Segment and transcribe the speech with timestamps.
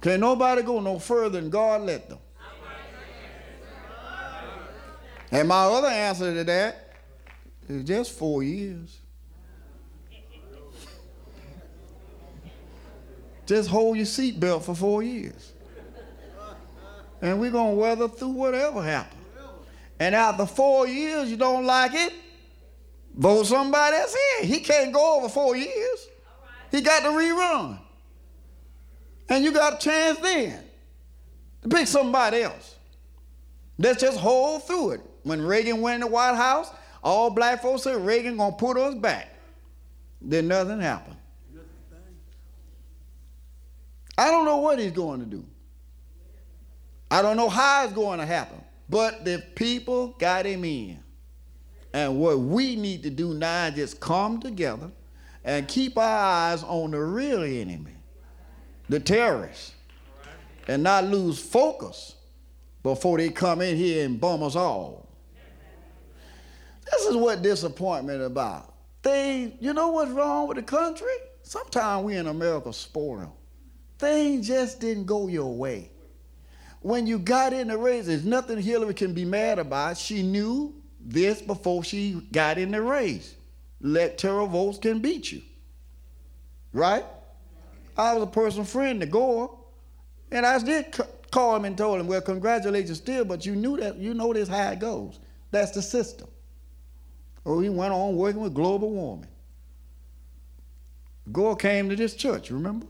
[0.00, 2.18] Can nobody go no further than God let them?
[5.30, 6.94] And my other answer to that
[7.68, 8.98] is just four years.
[13.46, 15.52] Just hold your seatbelt for four years.
[17.20, 19.22] And we're going to weather through whatever happens.
[19.98, 22.12] And after four years, you don't like it,
[23.16, 24.46] vote somebody else in.
[24.46, 26.08] He can't go over four years.
[26.70, 27.80] He got to rerun.
[29.28, 30.62] And you got a chance then
[31.62, 32.76] to pick somebody else.
[33.78, 35.00] Let's just hold through it.
[35.22, 36.70] When Reagan went in the White House,
[37.02, 39.34] all black folks said Reagan gonna put us back.
[40.20, 41.16] Then nothing happened.
[44.16, 45.44] I don't know what he's going to do.
[47.08, 48.60] I don't know how it's going to happen.
[48.90, 50.98] But the people got him in.
[51.92, 54.90] And what we need to do now is just come together
[55.44, 56.04] and keep our
[56.50, 57.94] eyes on the real enemy,
[58.88, 59.72] the terrorists,
[60.66, 62.14] and not lose focus
[62.82, 65.08] before they come in here and bomb us all.
[66.90, 68.74] This is what disappointment about.
[69.02, 71.06] They, you know what's wrong with the country?
[71.42, 73.36] Sometimes we in America spoil.
[73.98, 75.90] Things just didn't go your way.
[76.80, 79.98] When you got in the race, there's nothing Hillary can be mad about.
[79.98, 83.34] She knew this before she got in the race.
[83.82, 85.42] Electoral votes can beat you.
[86.72, 87.04] Right?
[87.98, 89.58] I was a personal friend to Gore,
[90.30, 90.96] and I did
[91.32, 94.48] call him and told him, well, congratulations still, but you knew that, you know this
[94.48, 95.18] how it goes.
[95.50, 96.28] That's the system.
[97.44, 99.28] Oh, he went on working with global warming.
[101.32, 102.86] Gore came to this church, remember?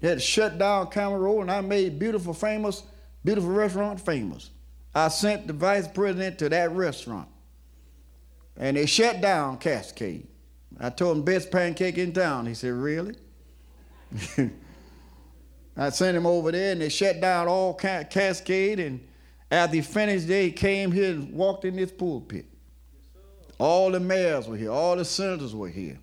[0.00, 2.82] He had shut down Camera Road, and I made beautiful, famous,
[3.24, 4.50] beautiful restaurant famous.
[4.94, 7.28] I sent the vice president to that restaurant.
[8.56, 10.26] And they shut down Cascade.
[10.80, 12.46] I told him best pancake in town.
[12.46, 13.14] He said, Really?
[15.76, 18.80] I sent him over there and they shut down all Cascade.
[18.80, 19.06] And
[19.50, 22.46] after he finished, they came here and walked in this pulpit.
[23.58, 25.98] All the mayors were here, all the senators were here.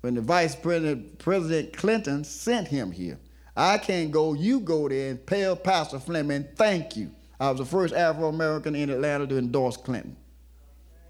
[0.00, 3.18] When the vice president, President Clinton sent him here.
[3.56, 7.10] I can't go, you go there and tell Pastor Fleming, thank you.
[7.40, 10.16] I was the first Afro American in Atlanta to endorse Clinton.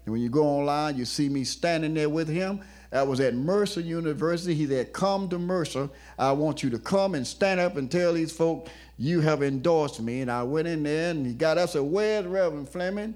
[0.07, 2.61] And when you go online, you see me standing there with him.
[2.93, 4.53] I was at Mercer University.
[4.53, 5.89] He said, Come to Mercer.
[6.17, 9.99] I want you to come and stand up and tell these folk you have endorsed
[9.99, 10.21] me.
[10.21, 13.15] And I went in there and he got up and said, Where's Reverend Fleming?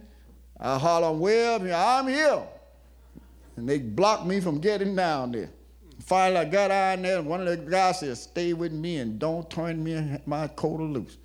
[0.59, 2.43] I hollered, Well, I'm here.
[3.55, 5.49] And they blocked me from getting down there.
[6.01, 9.17] Finally, I got out there, and one of the guys said, Stay with me and
[9.17, 11.19] don't turn me my coat loose.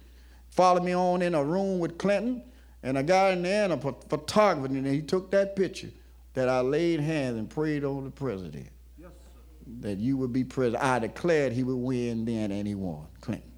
[0.49, 2.45] Followed me on in a room with Clinton,
[2.87, 5.91] and a guy in there and a photographer, and he took that picture
[6.35, 8.69] that I laid hands and prayed on the president.
[8.97, 9.11] Yes,
[9.81, 10.85] that you would be president.
[10.85, 13.51] I declared he would win then, and he won, Clinton.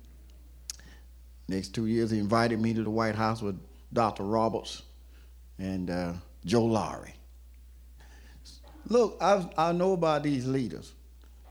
[1.46, 3.60] Next two years, he invited me to the White House with
[3.92, 4.22] Dr.
[4.22, 4.82] Roberts
[5.58, 6.14] and uh,
[6.46, 7.14] Joe Lowery.
[8.86, 10.94] Look, I, I know about these leaders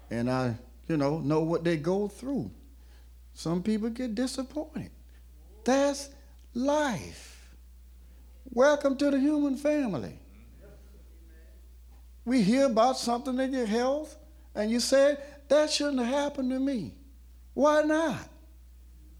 [0.10, 0.56] and I,
[0.88, 2.50] you know, know what they go through.
[3.36, 4.90] Some people get disappointed.
[5.64, 6.10] That's
[6.56, 7.37] life.
[8.52, 10.18] Welcome to the human family.
[12.26, 14.18] We hear about something in your health,
[14.56, 15.18] and you say,
[15.50, 16.94] that shouldn't have happened to me.
[17.54, 18.28] Why not?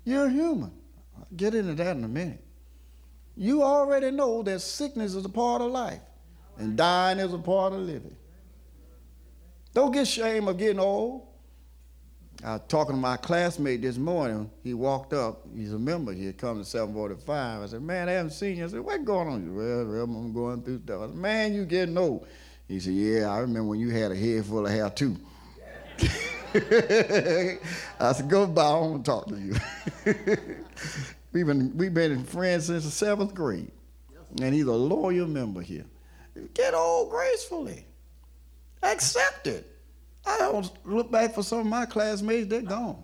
[0.04, 0.72] You're human.
[1.18, 2.44] I'll get into that in a minute.
[3.36, 6.02] You already know that sickness is a part of life,
[6.58, 8.16] and dying is a part of living.
[9.74, 11.27] Don't get shame of getting old.
[12.44, 14.50] I was talking to my classmate this morning.
[14.64, 15.48] He walked up.
[15.56, 17.62] He's a member here, come to 745.
[17.62, 18.66] I said, man, I haven't seen you.
[18.66, 19.42] I said, what's going on?
[19.42, 21.02] He said, well, well, I'm going through stuff.
[21.02, 22.28] I said, man, you getting old.
[22.68, 25.18] He said, yeah, I remember when you had a head full of hair, too.
[28.00, 29.56] I said, go by, I want to talk to you.
[31.32, 33.72] we've, been, we've been friends since the seventh grade.
[34.42, 35.86] And he's a loyal member here.
[36.54, 37.86] Get old gracefully.
[38.84, 39.77] Accept it.
[40.28, 43.04] I don't look back for some of my classmates, they're gone.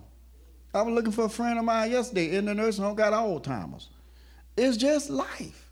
[0.74, 3.44] I was looking for a friend of mine yesterday in the nursing home, got old
[3.44, 3.88] timers.
[4.56, 5.70] It's just life.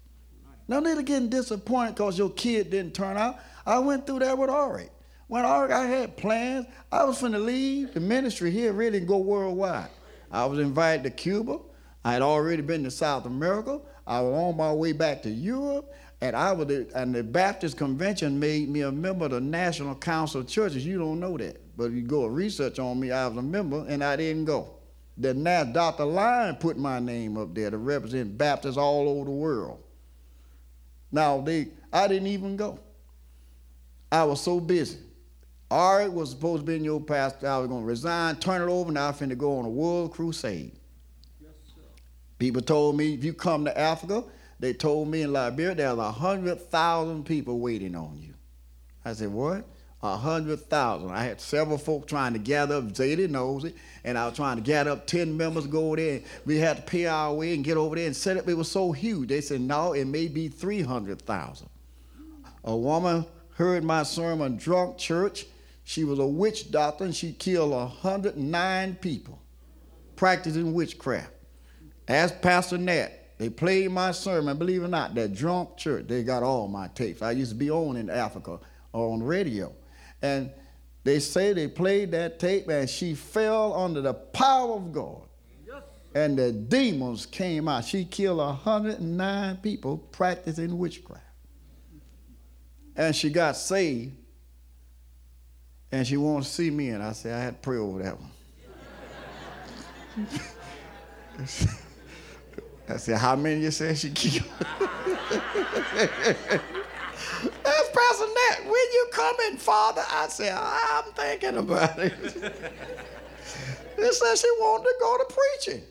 [0.69, 3.39] No need to getting disappointed because your kid didn't turn out.
[3.67, 4.89] I went through that with Ari.
[5.27, 6.67] When Ari, I had plans.
[6.91, 9.91] I was to leave the ministry here really and go worldwide.
[10.31, 11.59] I was invited to Cuba.
[12.05, 13.81] I had already been to South America.
[14.07, 15.93] I was on my way back to Europe.
[16.23, 20.43] And I was, and the Baptist Convention made me a member of the National Council
[20.43, 20.87] of Churches.
[20.87, 23.85] You don't know that, but if you go research on me, I was a member,
[23.89, 24.71] and I didn't go.
[25.17, 26.05] Then now Dr.
[26.05, 29.83] Lyon put my name up there to represent Baptists all over the world.
[31.11, 32.79] Now they, I didn't even go.
[34.13, 34.99] I was so busy.
[35.73, 37.49] Art was supposed to be in your pastor.
[37.49, 40.13] I was going to resign, turn it over, now I'm finna go on a world
[40.13, 40.79] crusade.
[41.41, 41.51] Yes,
[42.39, 44.23] People told me if you come to Africa,
[44.63, 48.33] they told me in Liberia there's a hundred thousand people waiting on you.
[49.05, 49.65] I said, what?
[50.05, 51.11] A hundred thousand.
[51.11, 52.85] I had several folk trying to gather up.
[52.93, 53.75] Zadie knows it,
[54.05, 56.21] and I was trying to gather up ten members, to go there.
[56.47, 58.49] We had to pay our way and get over there and set up.
[58.49, 59.31] It was so huge.
[59.31, 61.69] They said, no, it may be three hundred thousand.
[62.63, 63.27] A woman
[63.57, 65.45] heard my sermon, drunk church.
[65.83, 69.43] She was a witch doctor, and she killed 109 people
[70.15, 71.33] practicing witchcraft.
[72.07, 73.22] Ask Pastor Nat.
[73.43, 76.07] They played my sermon, believe it or not, that drunk church.
[76.07, 77.23] They got all my tapes.
[77.23, 78.61] I used to be on in Africa
[78.93, 79.73] on radio.
[80.23, 80.53] And
[81.03, 85.23] they say they played that tape and she fell under the power of God.
[86.15, 87.85] And the demons came out.
[87.85, 91.25] She killed 109 people practicing witchcraft.
[92.95, 94.13] And she got saved.
[95.91, 98.17] And she wanted to see me, and I said, I had to pray over that
[98.21, 98.31] one.
[102.93, 104.45] I said, How many you said she killed?
[104.61, 104.91] That's
[107.65, 108.65] Pastor Nat.
[108.65, 110.03] When you coming, Father?
[110.07, 112.13] I said, I'm thinking about it.
[113.97, 115.83] they said she wanted to go to preaching.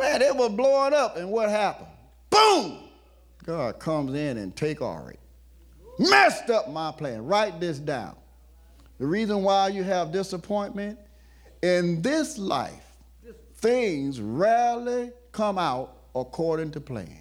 [0.00, 1.86] Man, it was blowing up, and what happened?
[2.30, 2.88] Boom!
[3.44, 5.18] God comes in and take Ari.
[6.00, 7.24] Messed up my plan.
[7.24, 8.16] Write this down.
[8.98, 10.98] The reason why you have disappointment
[11.62, 12.96] in this life,
[13.56, 17.20] things rarely come out according to plan.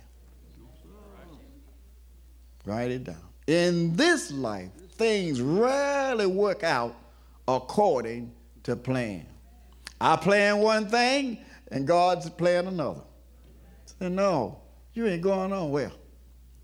[2.66, 3.18] Write it down.
[3.48, 6.96] In this life, things rarely work out
[7.48, 8.32] according
[8.64, 9.26] to plan.
[10.00, 11.40] I plan one thing
[11.72, 13.02] and God's plan another.
[13.86, 14.60] Said, no,
[14.94, 15.92] you ain't going well.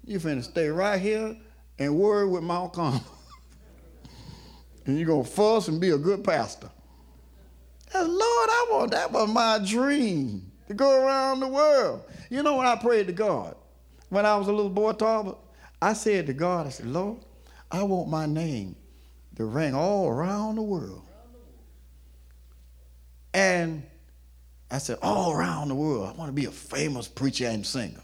[0.06, 1.36] You finna stay right here
[1.80, 3.04] and worry with Carmel.
[4.86, 6.70] and you're gonna fuss and be a good pastor.
[7.90, 12.04] Said, Lord, I want that was my dream to go around the world.
[12.30, 13.56] You know when I prayed to God,
[14.10, 15.36] when I was a little boy Talbot,
[15.82, 17.18] I said to God, I said, Lord,
[17.72, 18.76] I want my name
[19.36, 21.02] to ring all around the world.
[23.34, 23.84] And
[24.70, 28.02] I said, all around the world, I want to be a famous preacher and singer.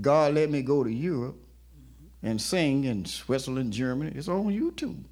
[0.00, 1.36] God let me go to Europe
[2.22, 4.12] and sing in Switzerland, Germany.
[4.14, 5.04] It's on YouTube.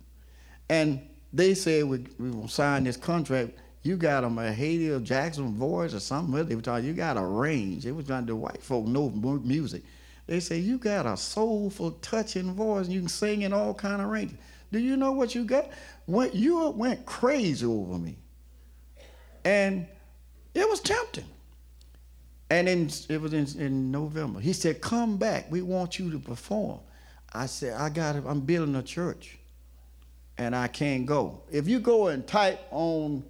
[0.68, 1.00] And
[1.32, 3.58] they said, we, we will sign this contract.
[3.82, 6.44] You got a Mahalia Jackson voice or something.
[6.46, 7.84] They were talking, you got a range.
[7.84, 9.82] They was trying to do white folk know music.
[10.26, 14.02] They say, you got a soulful, touching voice, and you can sing in all kind
[14.02, 14.36] of ranges.
[14.70, 15.70] Do you know what you got?
[16.04, 18.18] When you went crazy over me.
[19.44, 19.86] And
[20.54, 21.24] it was tempting.
[22.50, 24.40] And in, it was in, in November.
[24.40, 25.50] He said, come back.
[25.50, 26.80] We want you to perform.
[27.32, 28.16] I said, I got.
[28.16, 29.38] I'm building a church.
[30.36, 31.42] And I can't go.
[31.50, 33.24] If you go and type on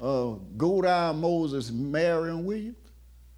[0.00, 2.76] uh, Go Down Moses, Marion Williams,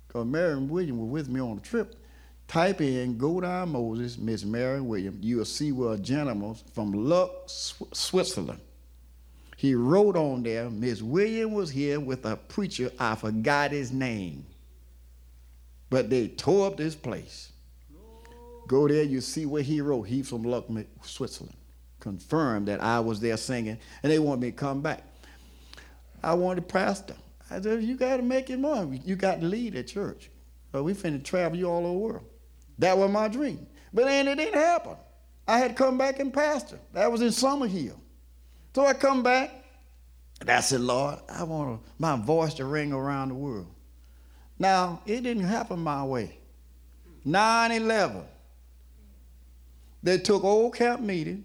[0.07, 1.95] because Marion Williams was with me on the trip,
[2.47, 5.23] Type in Go Down Moses, Miss Mary Williams.
[5.23, 8.61] You'll see where a gentleman from Luck, Switzerland.
[9.57, 14.47] He wrote on there, Miss Williams was here with a preacher, I forgot his name.
[15.91, 17.53] But they tore up this place.
[18.69, 20.03] Go there, you see where he wrote.
[20.03, 20.67] He's from Luck,
[21.03, 21.57] Switzerland.
[22.01, 25.03] Confirmed that I was there singing, and they want me to come back.
[26.23, 27.15] I wanted to pastor.
[27.51, 28.93] I said, You got to make it more.
[28.93, 30.31] You got to lead at church.
[30.73, 32.25] So we finna travel you all over the world.
[32.79, 33.67] That was my dream.
[33.93, 34.97] But then it didn't happen.
[35.47, 36.79] I had come back and pastor.
[36.93, 37.99] That was in Summer Summerhill.
[38.75, 39.51] So I come back,
[40.41, 43.67] and I said, Lord, I want my voice to ring around the world.
[44.59, 46.39] Now, it didn't happen my way.
[47.25, 48.23] 9 11.
[50.03, 51.45] They took old camp meeting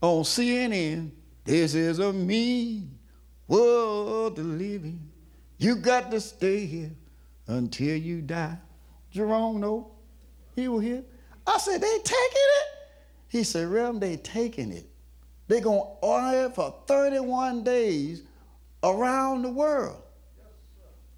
[0.00, 1.10] on CNN.
[1.44, 2.99] This is a mean
[3.50, 5.00] world to live in.
[5.58, 6.90] You got to stay here
[7.46, 8.56] until you die.
[9.10, 9.90] Jerome, no.
[10.56, 11.02] He was here.
[11.46, 12.66] I said, they taking it?
[13.28, 14.86] He said, Reverend, they taking it.
[15.48, 18.22] They to honor it for 31 days
[18.82, 20.00] around the world.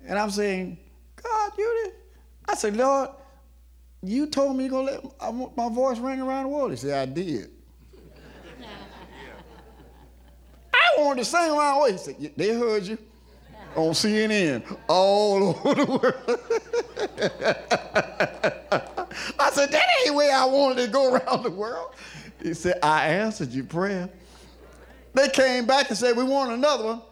[0.06, 0.78] And I'm saying,
[1.22, 1.94] God, you did.
[2.48, 3.10] I said, Lord,
[4.02, 6.70] you told me you're to let my voice ring around the world.
[6.70, 7.50] He said, I did.
[10.74, 11.90] I wanted to sing the world.
[11.90, 12.98] He said, they heard you
[13.74, 16.40] on CNN all over the world.
[19.38, 21.94] I said, that ain't where I wanted to go around the world.
[22.42, 24.08] He said, I answered your prayer.
[25.14, 27.02] They came back and said, we want another one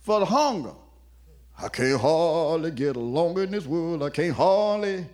[0.00, 0.72] for the hunger.
[1.60, 4.02] I can't hardly get along in this world.
[4.02, 5.06] I can't hardly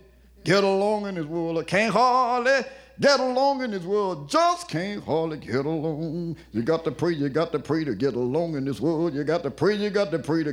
[0.43, 1.59] get along in this world.
[1.59, 2.61] I can't hardly
[2.99, 4.29] get along in this world.
[4.29, 6.35] Just can't hardly get along.
[6.51, 9.13] You got to pray, you got to pray to get along in this world.
[9.13, 10.49] You got to pray, you got to pray to